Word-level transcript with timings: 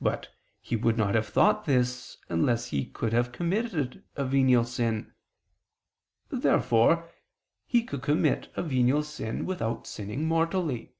But 0.00 0.28
he 0.58 0.74
would 0.74 0.96
not 0.96 1.14
have 1.14 1.28
thought 1.28 1.66
this 1.66 2.16
unless 2.30 2.68
he 2.68 2.86
could 2.86 3.12
have 3.12 3.30
committed 3.30 4.02
a 4.16 4.24
venial 4.24 4.64
sin. 4.64 5.12
Therefore 6.30 7.10
he 7.66 7.84
could 7.84 8.00
commit 8.00 8.50
a 8.56 8.62
venial 8.62 9.02
sin 9.02 9.44
without 9.44 9.86
sinning 9.86 10.26
mortally. 10.26 10.94